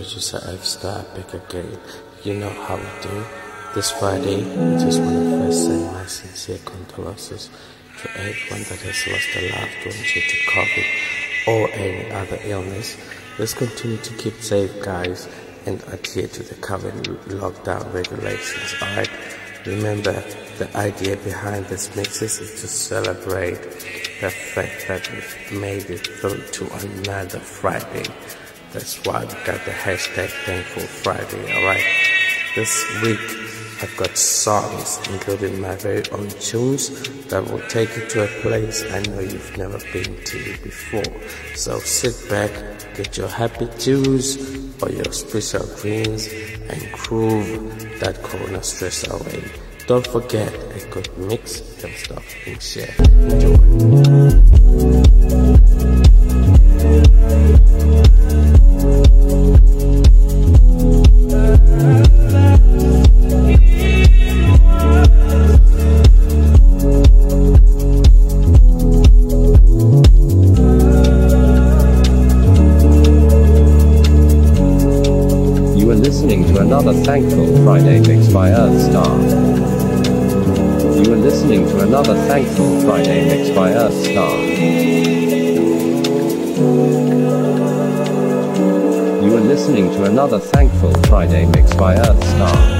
[0.00, 1.78] producer F Star back again.
[2.24, 3.22] You know how we do.
[3.74, 7.50] This Friday, we just want to first send my sincere condolences
[8.00, 10.86] to everyone that has lost a loved one due to COVID
[11.48, 12.96] or any other illness.
[13.38, 15.28] Let's continue to keep safe, guys,
[15.66, 18.74] and adhere to the current lockdown regulations.
[18.80, 19.10] Alright?
[19.66, 20.14] Remember,
[20.56, 23.60] the idea behind this mixes is to celebrate
[24.22, 28.06] the fact that we've made it through to another Friday.
[28.72, 31.82] That's why we got the hashtag Thankful Friday, alright?
[32.54, 33.18] This week,
[33.82, 36.88] I've got songs, including my very own tunes,
[37.28, 41.02] that will take you to a place I know you've never been to before.
[41.56, 42.52] So sit back,
[42.94, 44.36] get your happy tunes
[44.80, 46.28] or your special greens,
[46.68, 49.42] and groove that corner stress away.
[49.88, 52.94] Don't forget, a good mix can stop being shared.
[53.00, 53.99] Enjoy.
[78.32, 79.16] By Earthstar.
[81.04, 84.36] You are listening to another Thankful Friday mix by Earthstar.
[89.24, 92.79] You are listening to another Thankful Friday mix by Earthstar.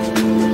[0.00, 0.49] Bye.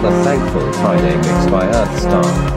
[0.00, 2.49] Another Thankful Friday mix by Earthstar.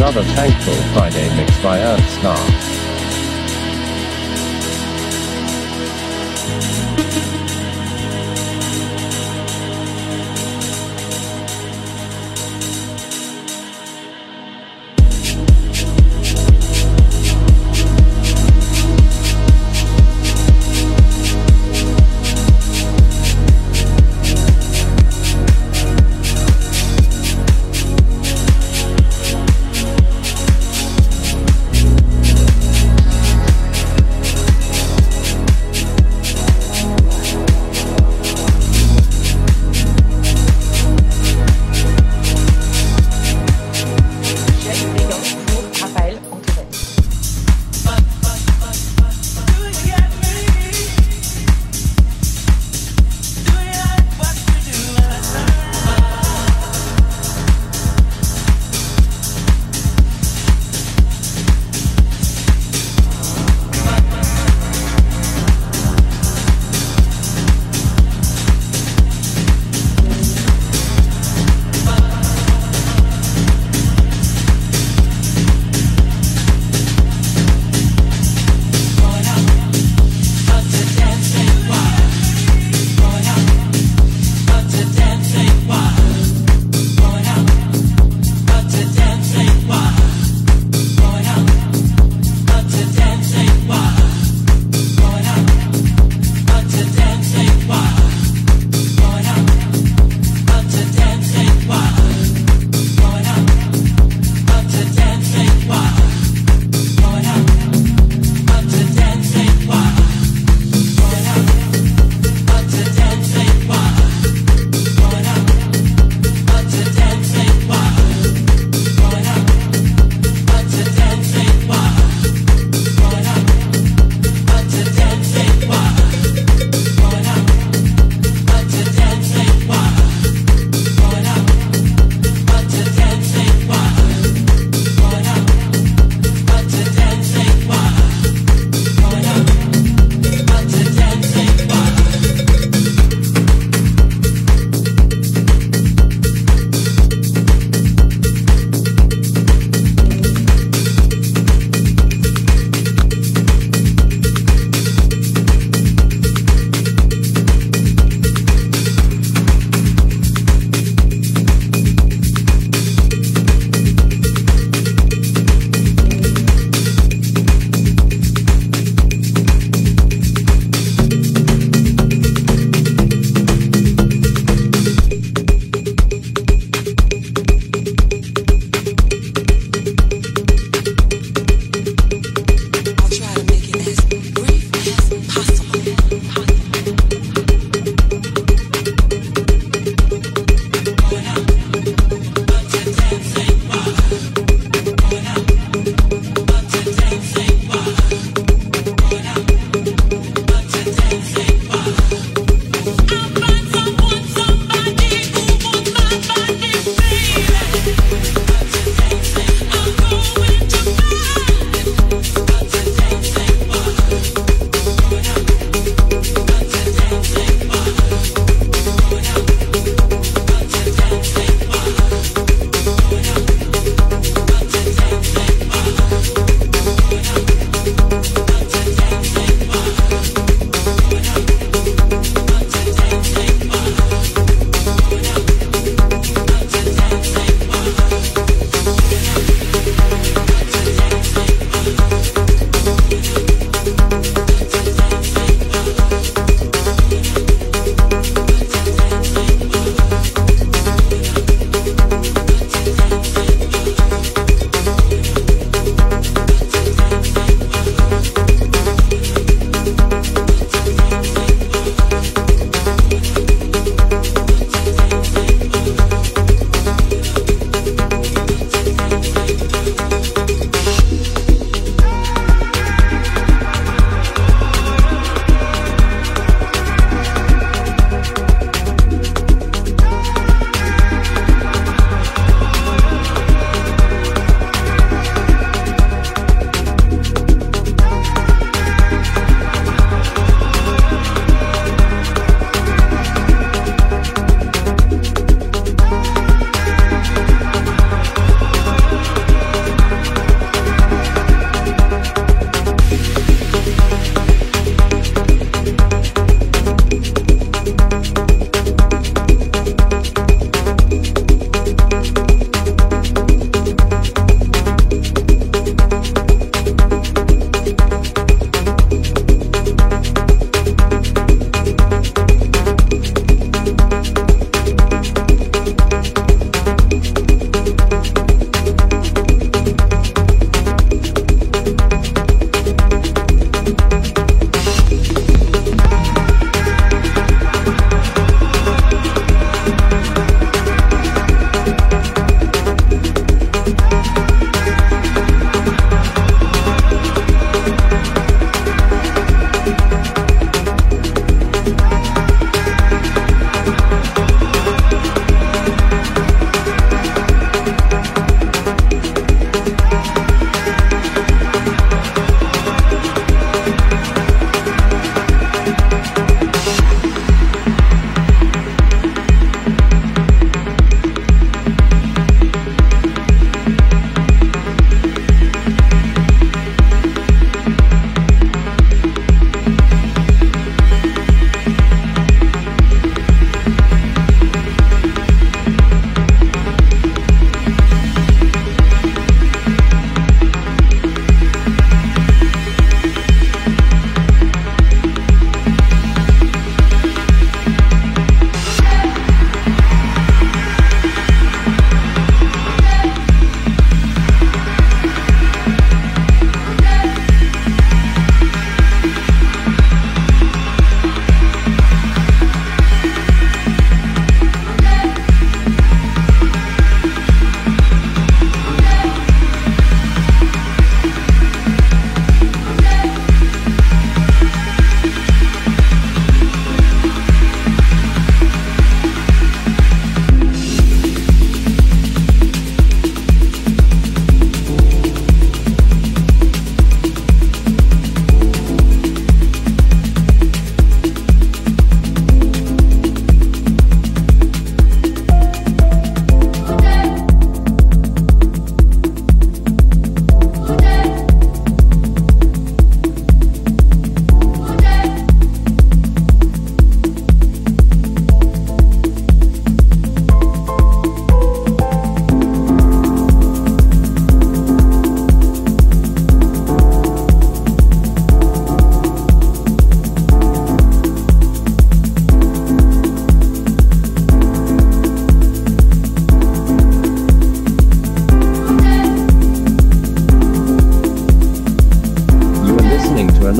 [0.00, 2.69] Another Thankful Friday mix by Earthstar.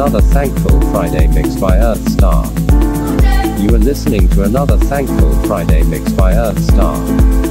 [0.01, 2.47] Another Thankful Friday mix by Earth Star.
[3.61, 7.50] You are listening to another Thankful Friday mix by Earth Star.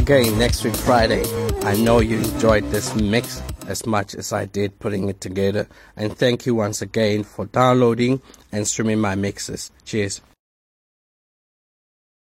[0.00, 1.22] Again next week, Friday.
[1.62, 5.68] I know you enjoyed this mix as much as I did putting it together.
[5.94, 9.70] And thank you once again for downloading and streaming my mixes.
[9.84, 10.22] Cheers.